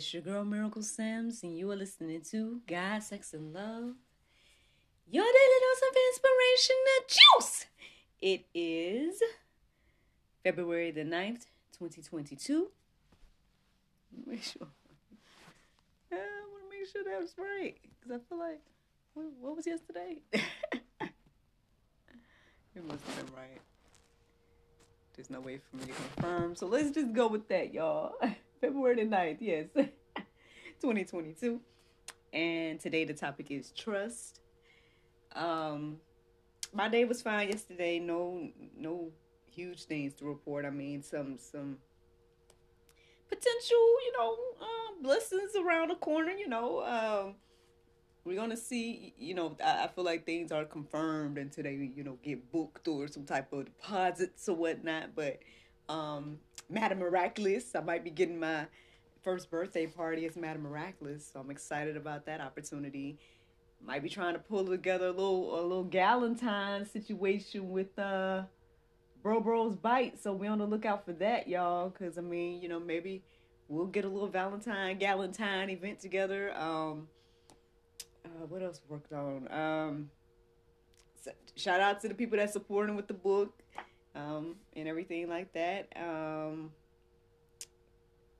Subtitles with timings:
[0.00, 3.96] It's your girl Miracle Sims, and you are listening to God, Sex, and Love.
[5.10, 7.66] Your daily dose of inspiration, the juice.
[8.22, 9.22] It is
[10.42, 11.44] February the 9th,
[11.78, 12.68] 2022.
[14.26, 14.68] Make sure.
[16.12, 17.76] I want to make sure that was right.
[18.00, 18.62] Because I feel like,
[19.12, 20.22] what, what was yesterday?
[20.32, 20.42] it
[22.88, 23.60] must have been right.
[25.14, 26.56] There's no way for me to confirm.
[26.56, 28.14] So let's just go with that, y'all.
[28.60, 29.66] February the 9th, yes.
[30.80, 31.60] 2022.
[32.32, 34.40] And today the topic is trust.
[35.34, 35.98] Um
[36.72, 37.98] my day was fine yesterday.
[37.98, 39.10] No no
[39.50, 40.64] huge things to report.
[40.64, 41.78] I mean some some
[43.28, 46.82] potential, you know, um, blessings around the corner, you know.
[46.84, 47.34] Um
[48.24, 52.04] we're gonna see you know I, I, feel like things are confirmed until they you
[52.04, 55.38] know get booked or some type of deposits or whatnot but
[55.88, 56.38] um
[56.70, 57.74] madam miraculous.
[57.74, 58.66] I might be getting my
[59.22, 63.18] first birthday party as madam miraculous so i'm excited about that opportunity.
[63.82, 68.42] Might be trying to pull together a little a little galentine situation with uh
[69.22, 72.68] bro bros bite so we on the lookout for that y'all because i mean you
[72.68, 73.22] know maybe
[73.68, 76.54] we'll get a little valentine galentine event together.
[76.56, 77.08] Um
[78.24, 79.50] uh, what else worked on?
[79.50, 80.10] Um,
[81.56, 83.62] shout out to the people that supporting with the book
[84.14, 85.88] um, and everything like that.
[85.96, 86.70] Um,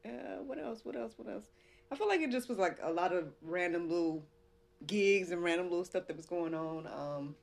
[0.05, 0.85] uh, what else?
[0.85, 1.15] What else?
[1.17, 1.45] What else?
[1.93, 4.25] I feel like it just was like a lot of random little
[4.87, 6.87] gigs and random little stuff that was going on.
[6.87, 7.35] Um,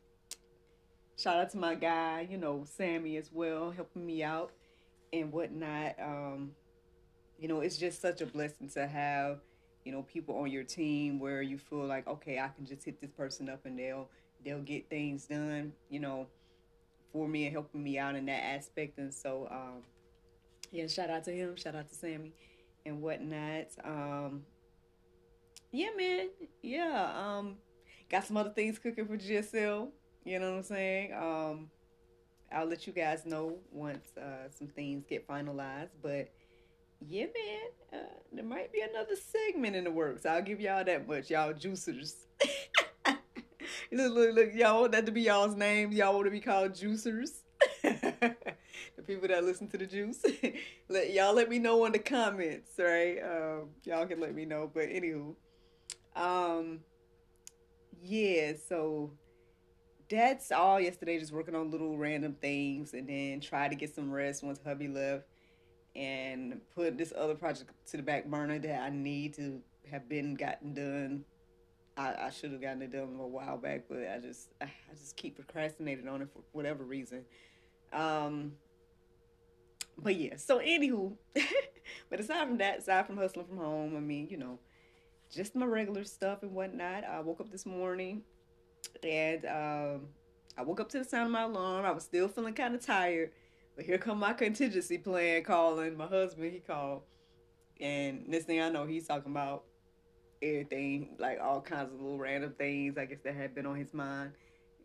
[1.17, 4.51] shout out to my guy, you know, Sammy as well, helping me out
[5.13, 5.95] and whatnot.
[6.01, 6.51] Um,
[7.37, 9.39] you know, it's just such a blessing to have
[9.87, 12.99] you know people on your team where you feel like okay i can just hit
[12.99, 14.09] this person up and they'll
[14.43, 16.27] they'll get things done you know
[17.17, 19.81] for me and helping me out in that aspect and so um
[20.71, 22.31] yeah shout out to him shout out to sammy
[22.85, 24.43] and whatnot um
[25.71, 26.27] yeah man
[26.61, 27.55] yeah um
[28.07, 29.89] got some other things cooking for gsl
[30.25, 31.71] you know what i'm saying um
[32.51, 36.29] i'll let you guys know once uh some things get finalized but
[37.05, 40.25] yeah, man, uh, there might be another segment in the works.
[40.25, 42.15] I'll give y'all that much, y'all juicers.
[43.91, 45.95] look, look, look, y'all want that to be y'all's names.
[45.95, 47.29] Y'all want to be called juicers.
[47.83, 48.35] the
[49.05, 50.23] people that listen to the juice,
[50.89, 53.17] let y'all let me know in the comments, right?
[53.19, 54.69] Um, y'all can let me know.
[54.71, 55.35] But anywho,
[56.15, 56.79] um,
[58.01, 58.53] yeah.
[58.67, 59.11] So
[60.09, 61.19] that's all yesterday.
[61.19, 64.87] Just working on little random things, and then try to get some rest once hubby
[64.87, 65.25] left
[65.95, 69.59] and put this other project to the back burner that I need to
[69.89, 71.25] have been gotten done.
[71.97, 75.17] I, I should have gotten it done a while back, but I just I just
[75.17, 77.25] keep procrastinating on it for whatever reason.
[77.91, 78.53] Um,
[79.97, 81.13] but yeah, so anywho,
[82.09, 84.59] but aside from that, aside from hustling from home, I mean, you know,
[85.33, 87.03] just my regular stuff and whatnot.
[87.03, 88.21] I woke up this morning
[89.03, 90.01] and um,
[90.57, 91.85] I woke up to the sound of my alarm.
[91.85, 93.31] I was still feeling kind of tired.
[93.75, 95.97] But here come my contingency plan calling.
[95.97, 97.03] My husband, he called.
[97.79, 99.63] And this thing I know, he's talking about
[100.41, 103.93] everything, like all kinds of little random things, I guess, that had been on his
[103.93, 104.31] mind.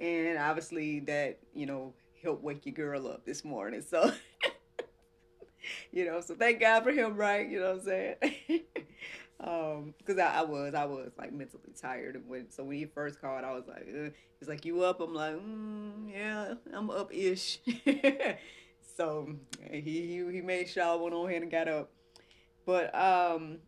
[0.01, 3.83] And obviously that, you know, helped wake your girl up this morning.
[3.83, 4.13] So,
[5.93, 7.49] you know, so thank God for him, right?
[7.49, 8.17] You know what I'm saying?
[9.41, 12.17] um, because I, I, was, I was like mentally tired.
[12.17, 14.13] And when, so when he first called, I was like, Ugh.
[14.41, 15.01] he's like, you up?
[15.01, 17.61] I'm like, mm, yeah, I'm up ish.
[18.97, 19.29] So
[19.71, 21.91] he, he he made sure I went on ahead and got up.
[22.67, 23.59] But um,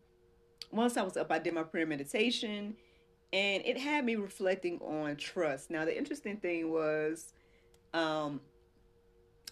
[0.75, 2.75] once I was up, I did my prayer meditation,
[3.31, 5.69] and it had me reflecting on trust.
[5.69, 7.33] Now the interesting thing was,
[7.93, 8.41] um,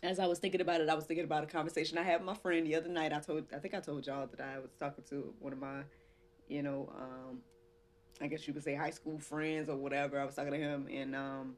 [0.01, 2.25] as I was thinking about it, I was thinking about a conversation I had with
[2.25, 3.13] my friend the other night.
[3.13, 5.83] I told I think I told y'all that I was talking to one of my,
[6.49, 7.39] you know, um,
[8.21, 10.19] I guess you could say high school friends or whatever.
[10.19, 11.55] I was talking to him, and um,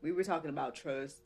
[0.00, 1.18] we were talking about trust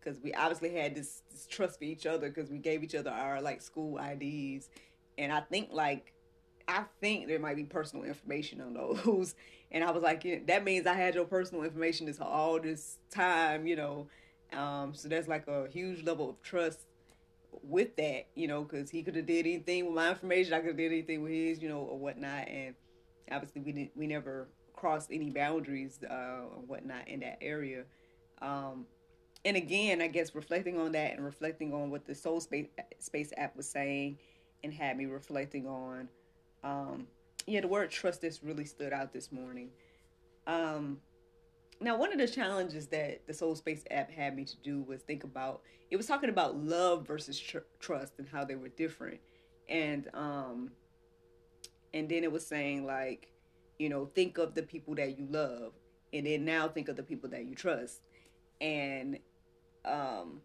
[0.00, 3.10] because we obviously had this, this trust for each other because we gave each other
[3.10, 4.70] our like school IDs,
[5.18, 6.13] and I think like
[6.66, 9.34] I think there might be personal information on those,
[9.70, 12.98] and I was like, yeah, that means I had your personal information this all this
[13.10, 14.08] time, you know.
[14.52, 16.86] Um, so that's like a huge level of trust
[17.62, 20.68] with that, you know, because he could have did anything with my information, I could
[20.68, 22.74] have did anything with his, you know, or whatnot, and
[23.30, 27.84] obviously we didn't, we never crossed any boundaries uh, or whatnot in that area.
[28.42, 28.86] Um,
[29.44, 32.66] and again, I guess reflecting on that and reflecting on what the Soul Space
[32.98, 34.18] Space app was saying,
[34.62, 36.08] and had me reflecting on,
[36.64, 37.06] um,
[37.46, 39.68] yeah, the word trust just really stood out this morning.
[40.46, 40.98] Um,
[41.80, 45.02] now, one of the challenges that the Soul Space app had me to do was
[45.02, 45.62] think about.
[45.90, 49.20] It was talking about love versus tr- trust and how they were different,
[49.68, 50.70] and um,
[51.92, 53.28] and then it was saying like,
[53.78, 55.72] you know, think of the people that you love,
[56.12, 58.00] and then now think of the people that you trust,
[58.60, 59.18] and
[59.84, 60.40] um,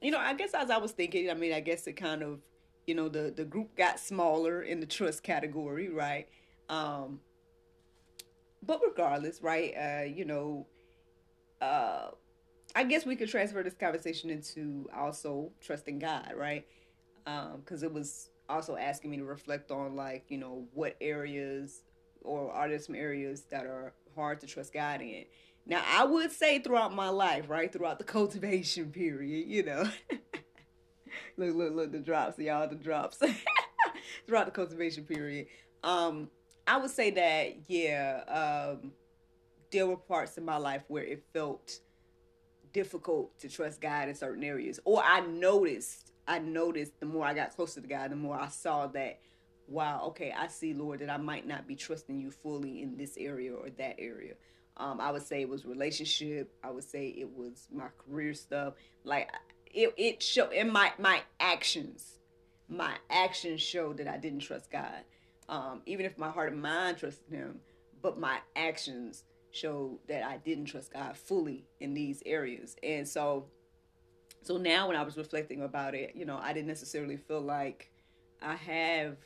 [0.00, 2.40] you know, I guess as I was thinking, I mean, I guess it kind of,
[2.88, 6.28] you know, the the group got smaller in the trust category, right?
[6.70, 7.20] Um,
[8.62, 9.74] but regardless, right?
[9.76, 10.66] Uh, you know,
[11.60, 12.08] uh,
[12.74, 16.66] I guess we could transfer this conversation into also trusting God, right?
[17.26, 21.82] um Because it was also asking me to reflect on, like, you know, what areas
[22.22, 25.26] or are there some areas that are hard to trust God in?
[25.66, 29.90] Now, I would say throughout my life, right, throughout the cultivation period, you know.
[31.36, 33.22] look, look, look, the drops, y'all, the drops.
[34.26, 35.46] throughout the cultivation period.
[35.82, 36.28] Um,
[36.66, 38.92] I would say that, yeah, um,
[39.72, 41.80] there were parts in my life where it felt
[42.72, 44.78] difficult to trust God in certain areas.
[44.84, 48.48] Or I noticed, I noticed the more I got closer to God, the more I
[48.48, 49.20] saw that,
[49.66, 53.16] wow, okay, I see, Lord, that I might not be trusting you fully in this
[53.16, 54.34] area or that area.
[54.76, 56.52] Um, I would say it was relationship.
[56.62, 58.74] I would say it was my career stuff.
[59.04, 59.30] Like
[59.74, 62.18] it, it showed in my my actions.
[62.68, 65.04] My actions showed that I didn't trust God.
[65.48, 67.60] Um, even if my heart and mind trusted Him,
[68.02, 72.76] but my actions showed that I didn't trust God fully in these areas.
[72.82, 73.46] And so,
[74.42, 77.90] so now when I was reflecting about it, you know, I didn't necessarily feel like
[78.42, 79.16] I have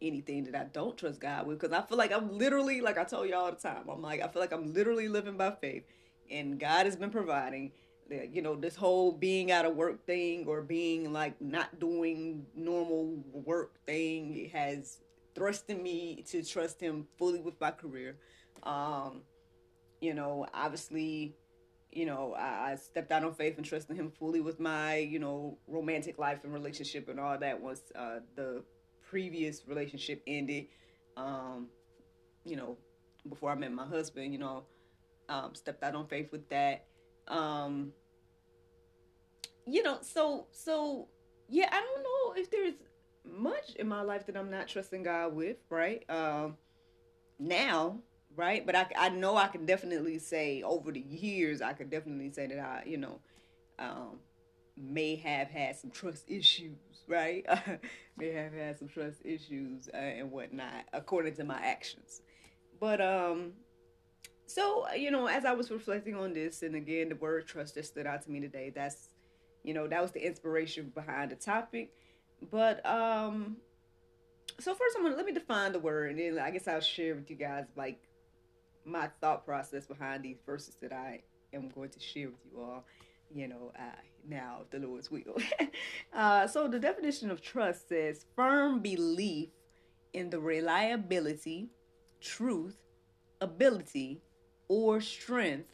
[0.00, 3.04] anything that I don't trust God with because I feel like I'm literally, like I
[3.04, 5.84] told you all the time, I'm like, I feel like I'm literally living by faith
[6.30, 7.72] and God has been providing.
[8.10, 13.22] You know, this whole being out of work thing or being like not doing normal
[13.32, 14.98] work thing has
[15.34, 18.16] thrusted me to trust Him fully with my career.
[18.62, 19.22] Um,
[20.00, 21.36] you know, obviously,
[21.92, 25.18] you know, I, I, stepped out on faith and trusted Him fully with my, you
[25.18, 28.62] know, romantic life and relationship and all that once uh, the
[29.08, 30.66] previous relationship ended.
[31.16, 31.68] Um,
[32.44, 32.76] you know,
[33.28, 34.64] before I met my husband, you know,
[35.28, 36.86] um, stepped out on faith with that.
[37.28, 37.92] Um,
[39.66, 41.08] you know, so so
[41.48, 42.74] yeah, I don't know if there's
[43.24, 46.04] much in my life that I'm not trusting God with, right?
[46.08, 46.56] Um,
[47.38, 47.98] now,
[48.36, 48.64] right?
[48.64, 52.46] But I, I know I can definitely say over the years, I can definitely say
[52.46, 53.20] that I, you know,
[53.78, 54.18] um,
[54.76, 56.78] may have had some trust issues,
[57.08, 57.44] right?
[58.16, 62.22] may have had some trust issues uh, and whatnot, according to my actions.
[62.80, 63.52] But um,
[64.46, 67.90] so you know, as I was reflecting on this, and again, the word trust just
[67.90, 68.72] stood out to me today.
[68.74, 69.09] That's
[69.64, 71.92] you know, that was the inspiration behind the topic.
[72.50, 73.56] But um,
[74.58, 77.14] so first, I'm gonna let me define the word, and then I guess I'll share
[77.14, 78.00] with you guys like
[78.84, 81.20] my thought process behind these verses that I
[81.52, 82.84] am going to share with you all.
[83.32, 85.36] You know, uh, now the Lord's will.
[86.14, 89.50] uh, so the definition of trust says firm belief
[90.12, 91.68] in the reliability,
[92.20, 92.76] truth,
[93.40, 94.20] ability,
[94.68, 95.72] or strength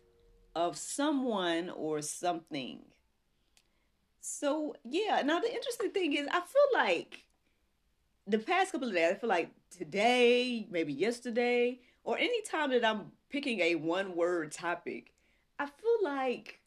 [0.54, 2.80] of someone or something.
[4.28, 7.26] So yeah, now the interesting thing is I feel like
[8.26, 12.84] the past couple of days, I feel like today, maybe yesterday, or any time that
[12.84, 15.12] I'm picking a one word topic,
[15.60, 16.58] I feel like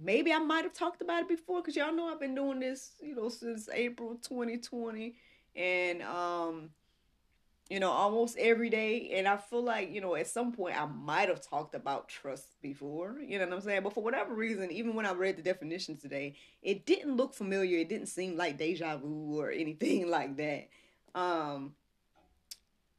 [0.00, 2.92] maybe I might have talked about it before because y'all know I've been doing this,
[3.02, 5.14] you know, since April 2020.
[5.54, 6.70] And, um,
[7.72, 9.12] you know, almost every day.
[9.14, 12.60] And I feel like, you know, at some point I might have talked about trust
[12.60, 13.82] before, you know what I'm saying?
[13.82, 17.78] But for whatever reason, even when I read the definitions today, it didn't look familiar.
[17.78, 20.68] It didn't seem like deja vu or anything like that.
[21.14, 21.72] Um,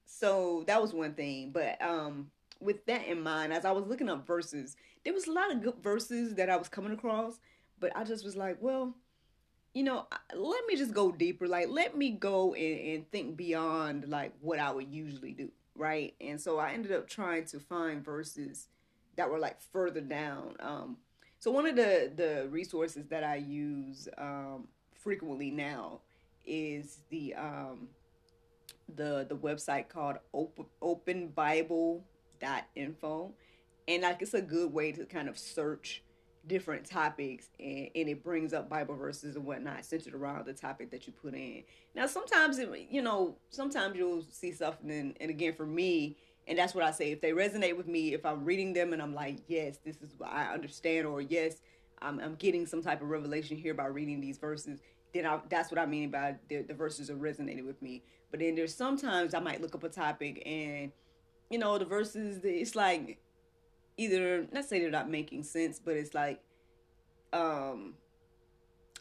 [0.07, 1.51] so that was one thing.
[1.51, 4.75] But um, with that in mind, as I was looking up verses,
[5.05, 7.39] there was a lot of good verses that I was coming across,
[7.79, 8.95] but I just was like, well,
[9.73, 11.47] you know, let me just go deeper.
[11.47, 16.13] Like, let me go and, and think beyond like what I would usually do, right?
[16.21, 18.67] And so I ended up trying to find verses
[19.15, 20.55] that were like further down.
[20.59, 20.97] Um,
[21.39, 25.99] so one of the the resources that I use um, frequently now
[26.45, 27.87] is the um,
[28.95, 30.17] the the website called
[30.81, 32.03] Open Bible
[32.75, 33.33] info
[33.87, 36.02] and like it's a good way to kind of search
[36.47, 40.91] different topics and, and it brings up Bible verses and whatnot centered around the topic
[40.91, 41.63] that you put in.
[41.95, 46.57] Now, sometimes, it, you know, sometimes you'll see something, and, and again, for me, and
[46.57, 49.15] that's what I say, if they resonate with me, if I'm reading them and I'm
[49.15, 51.61] like, yes, this is what I understand, or yes,
[52.01, 54.81] I'm, I'm getting some type of revelation here by reading these verses,
[55.13, 58.03] then I, that's what I mean by the, the verses are resonating with me.
[58.31, 60.91] But then there's sometimes I might look up a topic and,
[61.49, 63.19] you know, the verses, it's like,
[63.97, 66.41] either not say they're not making sense, but it's like
[67.31, 67.95] um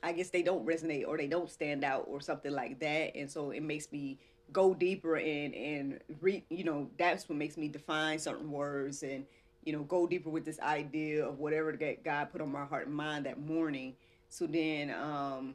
[0.02, 3.16] I guess they don't resonate or they don't stand out or something like that.
[3.16, 4.18] And so it makes me
[4.52, 9.24] go deeper and and read you know, that's what makes me define certain words and
[9.64, 12.88] you know, go deeper with this idea of whatever that God put on my heart
[12.88, 13.94] and mind that morning.
[14.28, 15.54] So then um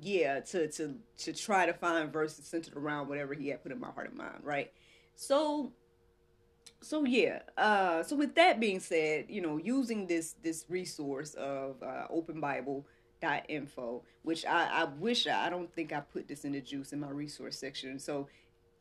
[0.00, 3.80] yeah, to to to try to find verses centered around whatever he had put in
[3.80, 4.72] my heart and mind, right?
[5.14, 5.72] So
[6.84, 11.82] so yeah uh so with that being said you know using this this resource of
[11.82, 12.86] uh, open bible
[13.22, 16.60] dot info which i i wish I, I don't think i put this in the
[16.60, 17.98] juice in my resource section.
[17.98, 18.28] So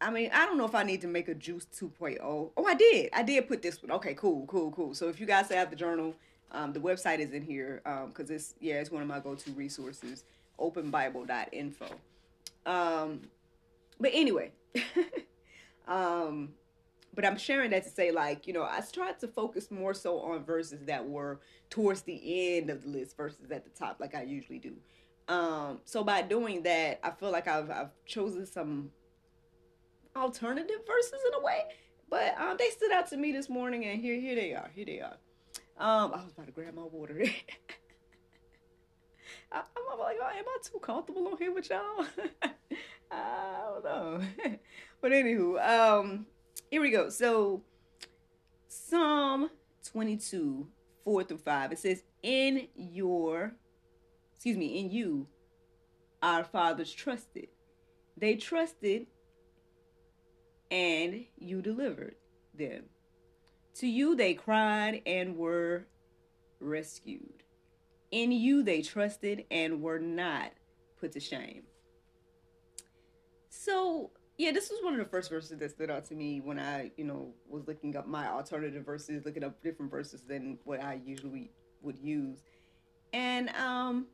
[0.01, 2.51] i mean i don't know if i need to make a juice 2.0 oh.
[2.65, 3.10] I did.
[3.13, 3.91] I did put this one.
[3.91, 4.93] Okay cool cool cool.
[4.93, 6.13] So if you guys have the journal
[6.51, 9.51] um, the website is in here because um, it's yeah it's one of my go-to
[9.51, 10.24] resources
[10.60, 11.88] openbible.info
[12.65, 13.22] um
[14.00, 14.51] but anyway
[15.88, 16.50] um
[17.13, 20.20] but I'm sharing that to say, like, you know, I tried to focus more so
[20.20, 21.39] on verses that were
[21.70, 24.74] towards the end of the list versus at the top, like I usually do.
[25.27, 28.91] Um, so by doing that, I feel like I've I've chosen some
[30.15, 31.62] alternative verses in a way,
[32.10, 34.70] but um, they stood out to me this morning, and here here they are.
[34.75, 35.17] Here they are.
[35.77, 37.24] Um, I was about to grab my water.
[39.51, 42.05] I, am like, oh, am I too comfortable on here with y'all?
[43.12, 44.22] I don't know.
[45.01, 46.25] but anywho, um,
[46.74, 47.08] here we go.
[47.08, 47.62] So
[48.68, 49.51] Psalm
[49.92, 50.68] 22,
[51.03, 51.72] 4 through 5.
[51.72, 53.53] It says, In your,
[54.36, 55.27] excuse me, in you,
[56.24, 57.50] our fathers trusted.
[58.18, 59.06] They trusted
[60.72, 62.15] and you delivered
[62.58, 62.86] them.
[63.75, 65.86] To you they cried and were
[66.60, 67.44] rescued.
[68.10, 70.53] In you they trusted and were not
[71.00, 71.65] put to shame.
[73.50, 76.59] So yeah, this was one of the first verses that stood out to me when
[76.59, 80.81] I, you know, was looking up my alternative verses, looking up different verses than what
[80.81, 82.39] I usually would use.
[83.13, 84.07] And um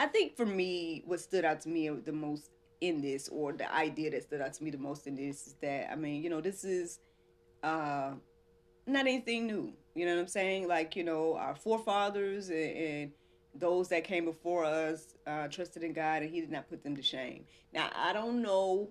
[0.00, 2.50] I think for me what stood out to me the most
[2.80, 5.54] in this or the idea that stood out to me the most in this is
[5.62, 6.98] that I mean, you know, this is
[7.62, 8.14] uh
[8.86, 9.72] not anything new.
[9.94, 10.66] You know what I'm saying?
[10.66, 13.12] Like, you know, our forefathers and, and
[13.54, 16.96] those that came before us uh, trusted in God and He did not put them
[16.96, 17.44] to shame.
[17.72, 18.90] Now, I don't know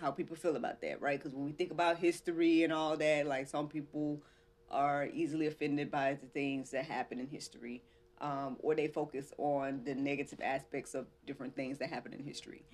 [0.00, 1.18] how people feel about that, right?
[1.18, 4.22] Because when we think about history and all that, like some people
[4.70, 7.82] are easily offended by the things that happen in history,
[8.20, 12.64] um, or they focus on the negative aspects of different things that happen in history.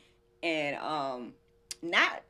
[0.43, 1.35] And um,
[1.83, 2.23] not,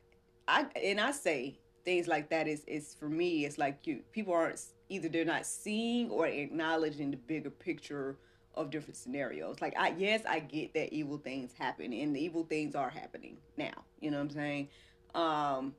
[0.47, 3.45] I and I say things like that is is for me.
[3.45, 8.17] It's like you people aren't either they're not seeing or acknowledging the bigger picture
[8.55, 9.61] of different scenarios.
[9.61, 13.37] Like I yes, I get that evil things happen and the evil things are happening
[13.57, 13.73] now.
[13.99, 14.69] You know what I'm saying?
[15.13, 15.75] Um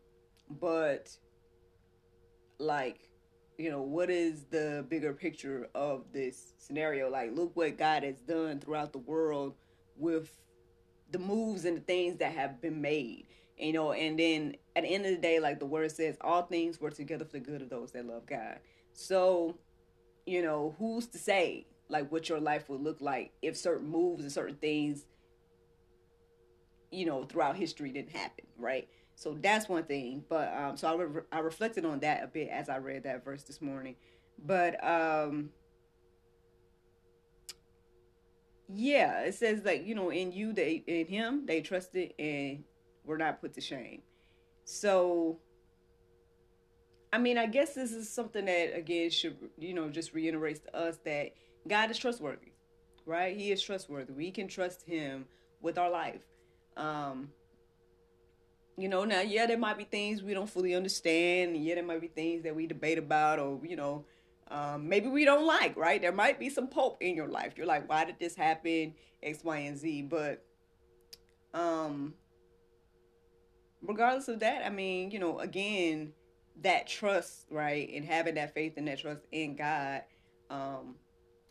[0.49, 1.11] but
[2.59, 3.11] like
[3.59, 7.11] you know, what is the bigger picture of this scenario?
[7.11, 9.54] Like look what God has done throughout the world
[9.97, 10.30] with
[11.11, 13.26] the moves and the things that have been made.
[13.56, 16.42] You know, and then at the end of the day, like the word says, all
[16.42, 18.59] things work together for the good of those that love God.
[18.92, 19.56] So,
[20.26, 24.23] you know, who's to say like what your life would look like if certain moves
[24.23, 25.05] and certain things
[26.90, 28.88] you know throughout history didn't happen right?
[29.14, 32.49] So that's one thing but um so i, re- I reflected on that a bit
[32.50, 33.97] as i read that verse this morning.
[34.45, 35.50] But um
[38.69, 42.64] yeah it says like you know in you they in him they trusted and
[43.05, 44.02] were not put to shame.
[44.64, 45.38] So
[47.12, 50.76] i mean i guess this is something that again should you know just reiterates to
[50.76, 51.33] us that
[51.66, 52.52] God is trustworthy,
[53.04, 53.37] right?
[53.37, 54.12] He is trustworthy.
[54.12, 55.26] We can trust Him
[55.61, 56.23] with our life.
[56.76, 57.30] Um,
[58.76, 61.56] you know, now, yeah, there might be things we don't fully understand.
[61.56, 64.04] Yeah, there might be things that we debate about, or, you know,
[64.49, 66.00] um, maybe we don't like, right?
[66.00, 67.54] There might be some pope in your life.
[67.56, 68.94] You're like, why did this happen?
[69.23, 70.02] X, Y, and Z.
[70.02, 70.44] But,
[71.54, 72.14] um,
[73.82, 76.12] regardless of that, I mean, you know, again,
[76.62, 80.02] that trust, right, and having that faith and that trust in God,
[80.50, 80.96] um,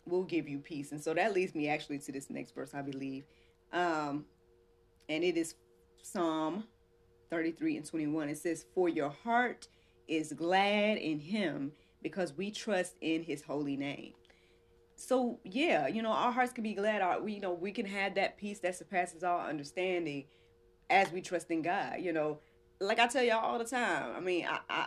[0.06, 0.92] will give you peace.
[0.92, 3.24] And so that leads me actually to this next verse, I believe.
[3.72, 4.24] Um,
[5.08, 5.54] and it is
[6.02, 6.64] Psalm
[7.30, 8.28] 33 and 21.
[8.28, 9.68] It says, For your heart
[10.08, 11.72] is glad in him,
[12.02, 14.12] because we trust in his holy name.
[14.94, 17.02] So yeah, you know, our hearts can be glad.
[17.02, 20.24] Our, we you know we can have that peace that surpasses all understanding
[20.88, 21.96] as we trust in God.
[22.00, 22.38] You know,
[22.80, 24.14] like I tell y'all all the time.
[24.16, 24.86] I mean, I, I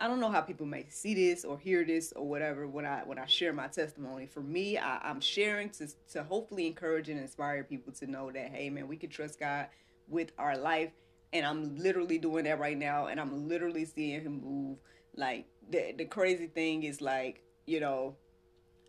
[0.00, 3.02] I don't know how people may see this or hear this or whatever when I
[3.04, 4.26] when I share my testimony.
[4.26, 8.50] For me, I, am sharing to to hopefully encourage and inspire people to know that
[8.50, 9.66] hey man, we can trust God
[10.06, 10.92] with our life,
[11.32, 14.78] and I'm literally doing that right now, and I'm literally seeing Him move.
[15.16, 18.16] Like the the crazy thing is like you know.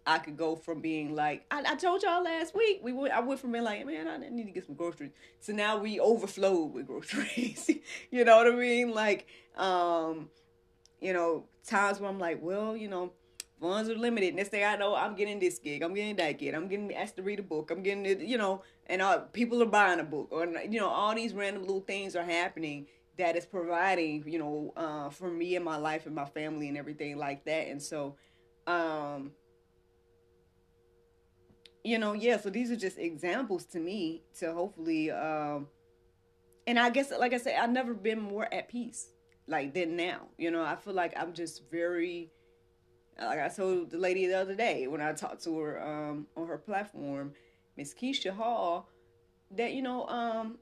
[0.07, 3.19] I could go from being like I, I told y'all last week we went I
[3.19, 6.73] went from being like man I need to get some groceries so now we overflowed
[6.73, 7.69] with groceries
[8.09, 10.29] you know what I mean like um
[11.01, 13.11] you know, times where I'm like, well, you know,
[13.59, 14.35] funds are limited.
[14.35, 17.17] Next thing I know, I'm getting this gig, I'm getting that gig, I'm getting asked
[17.17, 20.03] to read a book, I'm getting it, you know, and uh, people are buying a
[20.03, 22.87] book, or you know, all these random little things are happening
[23.17, 26.77] that is providing, you know, uh, for me and my life and my family and
[26.77, 27.67] everything like that.
[27.67, 28.15] And so,
[28.65, 29.31] um,
[31.83, 32.37] you know, yeah.
[32.37, 35.67] So these are just examples to me to hopefully, um,
[36.65, 39.09] and I guess, like I said, I've never been more at peace
[39.49, 40.27] like than now.
[40.37, 42.31] You know, I feel like I'm just very
[43.21, 46.47] like I told the lady the other day when I talked to her um, on
[46.47, 47.33] her platform,
[47.75, 48.87] Miss Keisha Hall,
[49.51, 50.57] that you know, um,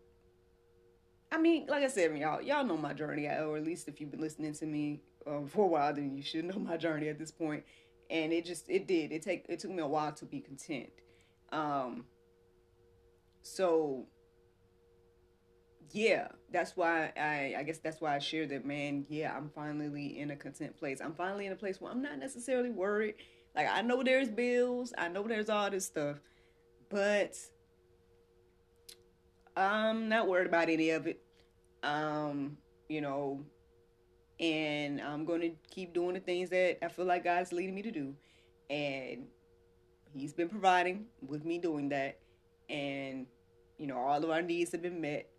[1.32, 4.12] I mean, like I said, y'all, y'all know my journey, or at least if you've
[4.12, 7.20] been listening to me um, for a while, then you should know my journey at
[7.20, 7.64] this point.
[8.10, 9.12] And it just, it did.
[9.12, 10.90] It take, it took me a while to be content.
[11.52, 12.06] Um,
[13.42, 14.06] so
[15.92, 20.20] yeah, that's why I I guess that's why I share that man, yeah, I'm finally
[20.20, 21.00] in a content place.
[21.02, 23.16] I'm finally in a place where I'm not necessarily worried.
[23.56, 26.18] Like I know there's bills, I know there's all this stuff,
[26.90, 27.38] but
[29.56, 31.22] I'm not worried about any of it.
[31.84, 32.58] Um,
[32.90, 33.44] you know,
[34.40, 37.82] and I'm going to keep doing the things that I feel like God's leading me
[37.84, 38.14] to do.
[38.70, 39.28] And
[40.14, 42.20] he's been providing with me doing that
[42.70, 43.26] and
[43.78, 45.30] you know, all of our needs have been met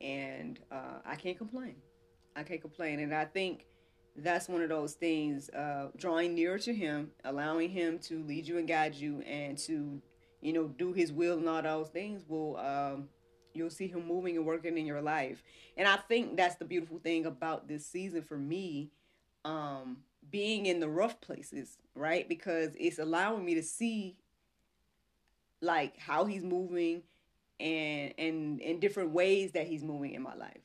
[0.00, 1.76] and uh, I can't complain.
[2.34, 3.66] I can't complain, and I think
[4.16, 5.48] that's one of those things.
[5.50, 10.00] Uh, drawing nearer to Him, allowing Him to lead you and guide you, and to
[10.40, 12.56] you know do His will and all those things will.
[12.58, 13.08] Um,
[13.54, 15.42] you'll see Him moving and working in your life,
[15.76, 18.90] and I think that's the beautiful thing about this season for me.
[19.44, 22.28] Um, being in the rough places, right?
[22.28, 24.18] Because it's allowing me to see
[25.60, 27.02] like how he's moving
[27.60, 30.62] and and in different ways that he's moving in my life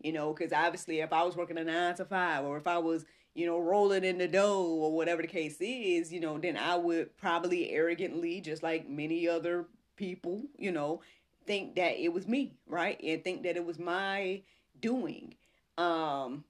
[0.00, 2.78] you know because obviously if i was working a nine to five or if i
[2.78, 6.56] was you know rolling in the dough or whatever the case is you know then
[6.56, 11.00] i would probably arrogantly just like many other people you know
[11.46, 13.00] think that it was me right?
[13.02, 14.42] And think that it was my
[14.80, 15.34] doing.
[15.78, 16.44] Um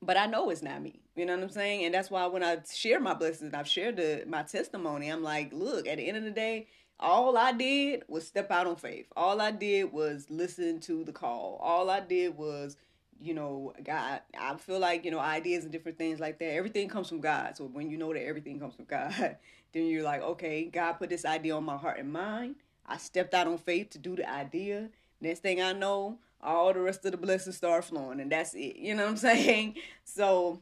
[0.00, 1.84] but i know it's not me you know what i'm saying?
[1.84, 5.52] And that's why when i share my blessings i've shared the, my testimony i'm like
[5.52, 6.68] look at the end of the day
[7.00, 9.06] all I did was step out on faith.
[9.16, 11.58] All I did was listen to the call.
[11.62, 12.76] All I did was,
[13.20, 16.52] you know, God, I feel like, you know, ideas and different things like that.
[16.52, 17.56] Everything comes from God.
[17.56, 19.14] So when you know that everything comes from God,
[19.72, 22.56] then you're like, okay, God put this idea on my heart and mind.
[22.84, 24.88] I stepped out on faith to do the idea.
[25.20, 28.76] Next thing I know, all the rest of the blessings start flowing, and that's it.
[28.76, 29.74] You know what I'm saying?
[30.04, 30.60] So,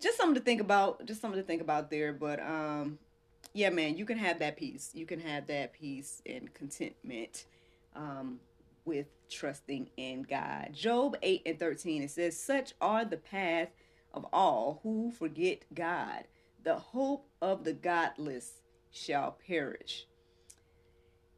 [0.00, 1.04] just something to think about.
[1.06, 2.12] Just something to think about there.
[2.12, 2.98] But um,
[3.54, 4.90] yeah, man, you can have that peace.
[4.94, 7.46] You can have that peace and contentment
[7.94, 8.40] um,
[8.84, 10.70] with trusting in God.
[10.72, 13.68] Job 8 and 13, it says, Such are the path
[14.12, 16.24] of all who forget God.
[16.64, 18.54] The hope of the godless
[18.90, 20.06] shall perish.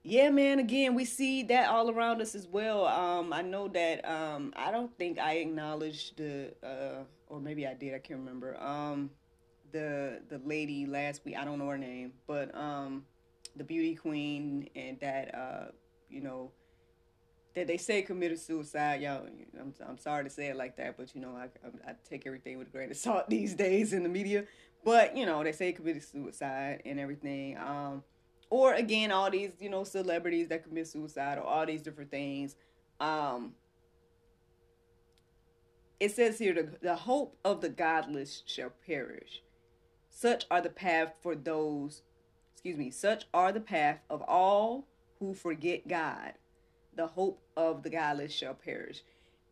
[0.02, 2.87] Yeah, man, again, we see that all around us as well.
[2.87, 7.74] Um, I know that um, I don't think I acknowledged the, uh, or maybe I
[7.74, 8.57] did, I can't remember.
[8.59, 9.11] Um,
[9.72, 11.37] the the lady last week.
[11.37, 13.05] I don't know her name, but um,
[13.57, 15.64] the beauty queen and that uh,
[16.09, 16.50] you know,
[17.55, 19.00] that they say committed suicide.
[19.00, 19.26] Y'all,
[19.59, 22.26] I'm I'm sorry to say it like that, but you know, I I, I take
[22.26, 24.44] everything with a grain of salt these days in the media.
[24.85, 27.57] But you know, they say committed suicide and everything.
[27.59, 28.05] Um,
[28.50, 32.57] or again, all these you know celebrities that commit suicide or all these different things.
[33.00, 33.52] Um,
[35.98, 39.42] it says here the, the hope of the godless shall perish
[40.16, 42.00] such are the path for those,
[42.55, 44.87] excuse me, such are the path of all
[45.18, 46.33] who forget God.
[46.96, 49.02] The hope of the godless shall perish.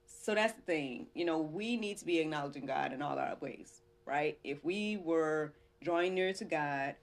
[0.07, 1.09] So that's the thing.
[1.13, 4.39] You know, we need to be acknowledging God in all our ways, right?
[4.43, 6.95] If we were drawing near to God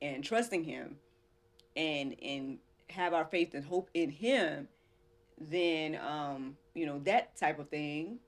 [0.00, 0.94] and trusting Him
[1.76, 4.68] and and have our faith and hope in Him,
[5.40, 8.20] then um, you know, that type of thing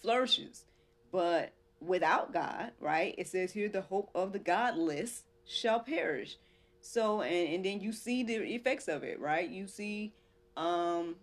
[0.00, 0.64] flourishes.
[1.12, 3.14] But without God, right?
[3.18, 6.36] It says here the hope of the godless shall perish.
[6.80, 9.48] So and, and then you see the effects of it, right?
[9.48, 10.12] You see
[10.56, 11.16] um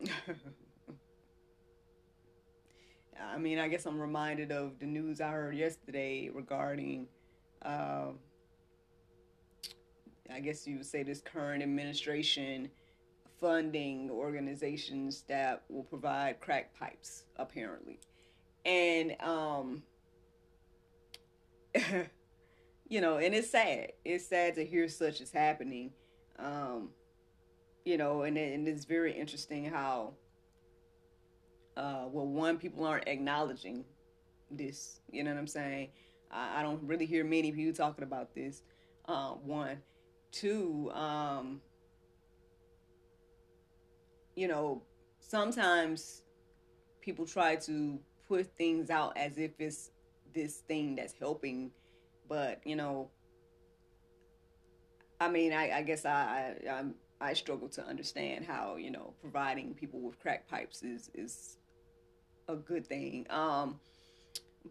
[3.20, 7.08] I mean, I guess I'm reminded of the news I heard yesterday regarding
[7.62, 8.12] uh,
[10.32, 12.70] I guess you would say this current administration
[13.40, 17.98] funding organizations that will provide crack pipes apparently
[18.68, 19.82] and um
[22.88, 23.92] you know and it's sad.
[24.04, 25.92] It's sad to hear such is happening.
[26.38, 26.90] Um
[27.84, 30.12] you know and, and it's very interesting how
[31.76, 33.84] uh well one people aren't acknowledging
[34.50, 35.00] this.
[35.10, 35.88] You know what i'm saying?
[36.30, 38.62] I, I don't really hear many people talking about this
[39.06, 39.78] uh, one.
[40.30, 41.62] Two um
[44.36, 44.82] you know,
[45.18, 46.22] sometimes
[47.00, 49.90] people try to put things out as if it's
[50.34, 51.70] this thing that's helping,
[52.28, 53.10] but you know,
[55.20, 56.84] I mean, I, I guess I, I
[57.20, 61.58] I struggle to understand how you know providing people with crack pipes is is
[62.48, 63.26] a good thing.
[63.30, 63.80] Um,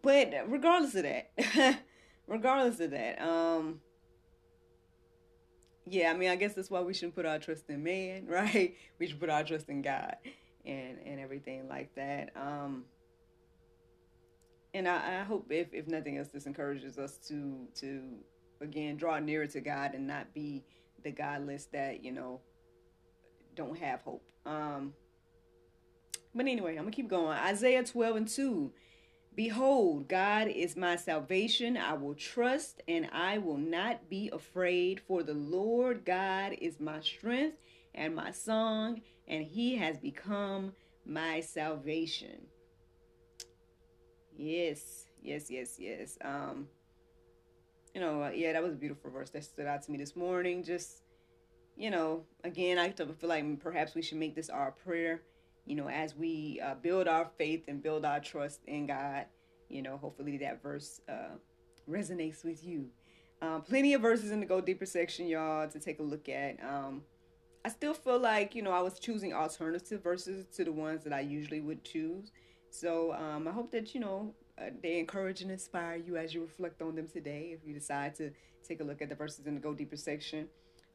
[0.02, 1.30] but regardless of that,
[2.26, 3.80] regardless of that, um,
[5.86, 8.74] yeah, I mean, I guess that's why we shouldn't put our trust in man, right?
[8.98, 10.16] We should put our trust in God
[10.64, 12.32] and and everything like that.
[12.36, 12.84] Um,
[14.74, 18.02] and I, I hope if if nothing else, this encourages us to to
[18.60, 20.64] again draw nearer to God and not be
[21.04, 22.40] the godless that you know
[23.54, 24.30] don't have hope.
[24.46, 24.94] Um,
[26.34, 27.36] but anyway, I'm gonna keep going.
[27.38, 28.72] Isaiah 12 and 2.
[29.34, 31.76] Behold, God is my salvation.
[31.76, 37.00] I will trust and I will not be afraid, for the Lord God is my
[37.00, 37.56] strength
[37.94, 40.72] and my song, and he has become
[41.06, 42.46] my salvation.
[44.38, 46.16] Yes, yes, yes, yes.
[46.24, 46.68] Um,
[47.94, 50.16] you know, uh, yeah, that was a beautiful verse that stood out to me this
[50.16, 50.64] morning.
[50.64, 51.02] Just,
[51.76, 55.22] you know, again, I feel like perhaps we should make this our prayer
[55.68, 59.26] you know, as we uh, build our faith and build our trust in God,
[59.68, 61.36] you know, hopefully that verse uh,
[61.88, 62.86] resonates with you.
[63.42, 66.58] Um, plenty of verses in the Go Deeper section, y'all, to take a look at.
[66.64, 67.02] Um,
[67.66, 71.12] I still feel like, you know, I was choosing alternative verses to the ones that
[71.12, 72.32] I usually would choose.
[72.70, 76.40] So um, I hope that, you know, uh, they encourage and inspire you as you
[76.40, 78.30] reflect on them today if you decide to
[78.66, 80.48] take a look at the verses in the Go Deeper section.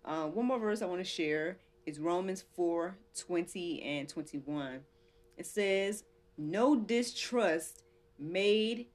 [0.05, 4.81] Uh, one more verse I want to share is Romans 4 20 and 21.
[5.37, 6.03] It says,
[6.37, 7.83] No distrust
[8.19, 8.87] made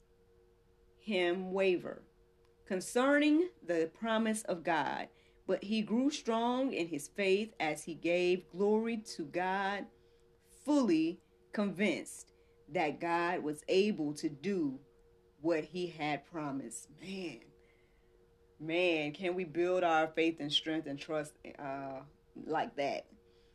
[0.99, 2.03] him waver
[2.67, 5.09] concerning the promise of God,
[5.47, 9.87] but he grew strong in his faith as he gave glory to God,
[10.64, 11.19] fully
[11.53, 12.35] convinced
[12.72, 14.78] that God was able to do
[15.40, 16.88] what he had promised.
[17.00, 17.40] Man,
[18.61, 22.00] man, can we build our faith and strength and trust uh,
[22.46, 23.07] like that.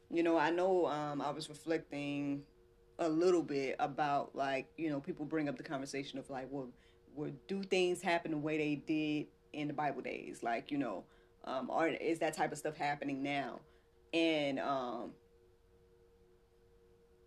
[0.09, 2.43] You know, I know um, I was reflecting
[2.99, 6.69] a little bit about like you know people bring up the conversation of like well,
[7.15, 11.03] well do things happen the way they did in the Bible days like you know
[11.45, 13.59] um, or is that type of stuff happening now
[14.13, 15.11] and um,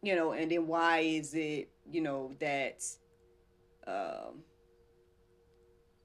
[0.02, 2.84] you know and then why is it you know that
[3.86, 4.42] um,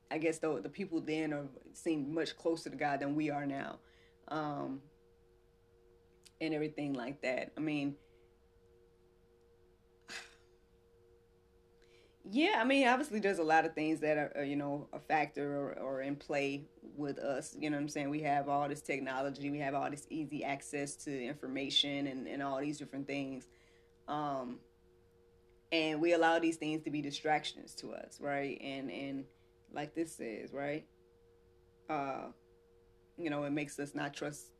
[0.10, 3.46] I guess the the people then are seem much closer to God than we are
[3.46, 3.80] now.
[4.28, 4.82] Um,
[6.42, 7.52] and everything like that.
[7.56, 7.96] I mean,
[12.30, 15.56] yeah, I mean, obviously, there's a lot of things that are, you know, a factor
[15.56, 16.66] or, or in play
[16.98, 17.56] with us.
[17.58, 18.10] You know what I'm saying?
[18.10, 22.42] We have all this technology, we have all this easy access to information and, and
[22.42, 23.48] all these different things.
[24.08, 24.60] Um,
[25.72, 28.60] and we allow these things to be distractions to us, right?
[28.62, 29.26] And, and
[29.74, 30.86] like this says, right?
[31.90, 32.28] Uh,
[33.18, 34.52] you know, it makes us not trust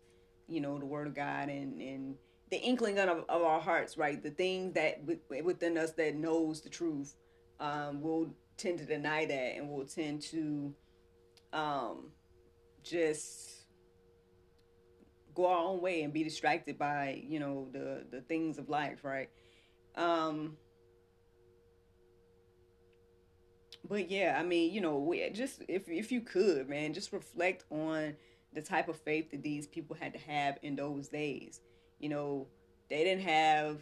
[0.52, 2.16] you know, the word of God and, and
[2.50, 4.22] the inkling of, of our hearts, right?
[4.22, 7.16] The things that within us that knows the truth,
[7.60, 10.74] um, will tend to deny that and will tend to
[11.54, 12.12] um,
[12.84, 13.66] just
[15.34, 19.04] go our own way and be distracted by, you know, the, the things of life,
[19.04, 19.30] right?
[19.96, 20.58] Um,
[23.88, 28.16] but yeah, I mean, you know, just if if you could, man, just reflect on
[28.54, 31.62] the type of faith that these people had to have in those days.
[32.00, 32.48] You know,
[32.90, 33.80] they didn't have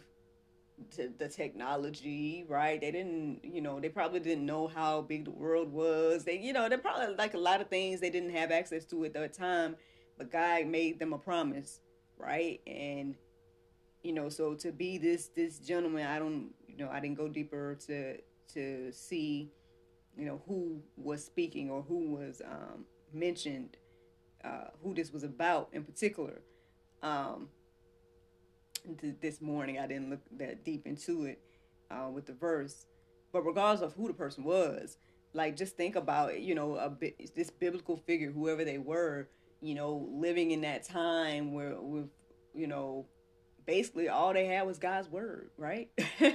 [1.18, 2.80] the technology, right?
[2.80, 6.24] They didn't, you know, they probably didn't know how big the world was.
[6.24, 9.04] They, you know, they probably like a lot of things they didn't have access to
[9.04, 9.76] at that time,
[10.16, 11.80] but God made them a promise,
[12.18, 12.60] right?
[12.66, 13.14] And
[14.02, 17.28] you know, so to be this this gentleman, I don't, you know, I didn't go
[17.28, 18.16] deeper to
[18.54, 19.50] to see
[20.16, 23.76] you know, who was speaking or who was um, mentioned,
[24.44, 26.42] uh, who this was about in particular.
[27.02, 27.48] Um,
[29.00, 31.40] th- this morning, I didn't look that deep into it
[31.90, 32.86] uh, with the verse,
[33.32, 34.96] but regardless of who the person was,
[35.32, 36.90] like just think about you know a
[37.34, 39.28] this biblical figure, whoever they were,
[39.60, 42.08] you know, living in that time where with
[42.54, 43.06] you know
[43.70, 45.90] basically all they had was God's word, right?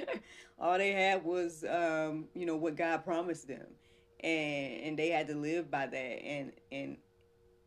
[0.59, 3.67] all they had was um, you know what God promised them,
[4.21, 6.95] and and they had to live by that, and and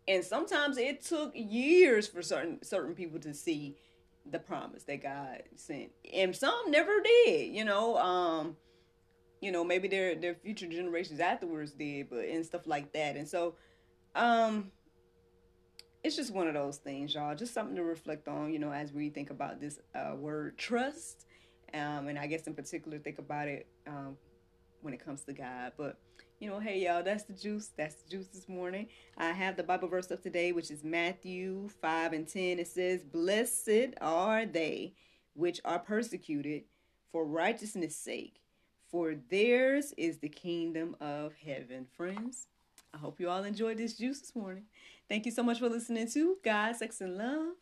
[0.09, 3.77] and sometimes it took years for certain certain people to see
[4.31, 7.55] the promise that God sent, and some never did.
[7.55, 8.57] You know, um,
[9.43, 13.29] you know maybe their their future generations afterwards did, but and stuff like that, and
[13.29, 13.55] so.
[14.15, 14.73] Um,
[16.03, 17.35] it's just one of those things, y'all.
[17.35, 21.27] Just something to reflect on, you know, as we think about this uh, word trust.
[21.75, 24.17] Um, and I guess in particular, think about it um,
[24.81, 25.73] when it comes to God.
[25.77, 25.99] But,
[26.39, 27.71] you know, hey, y'all, that's the juice.
[27.77, 28.87] That's the juice this morning.
[29.17, 32.59] I have the Bible verse of today, which is Matthew 5 and 10.
[32.59, 34.95] It says, Blessed are they
[35.35, 36.65] which are persecuted
[37.13, 38.41] for righteousness' sake,
[38.91, 41.87] for theirs is the kingdom of heaven.
[41.97, 42.47] Friends,
[42.95, 44.65] I hope you all enjoyed this juice this morning.
[45.09, 47.55] Thank you so much for listening to God, Sex, and Love,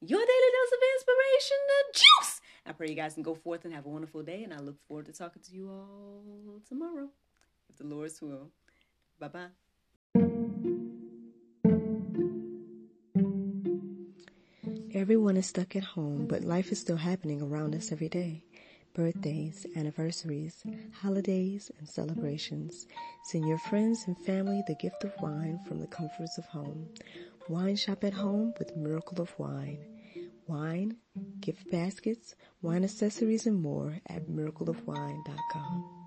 [0.00, 2.40] your daily dose of inspiration, the juice.
[2.64, 4.76] I pray you guys can go forth and have a wonderful day, and I look
[4.88, 7.08] forward to talking to you all tomorrow,
[7.68, 8.50] if the Lord's will.
[9.18, 9.46] Bye bye.
[14.94, 18.44] Everyone is stuck at home, but life is still happening around us every day
[18.94, 20.62] birthdays, anniversaries,
[21.00, 22.86] holidays, and celebrations.
[23.24, 26.88] Send your friends and family the gift of wine from the comforts of home.
[27.48, 29.78] Wine shop at home with Miracle of Wine.
[30.46, 30.96] Wine,
[31.40, 36.01] gift baskets, wine accessories, and more at miracleofwine.com.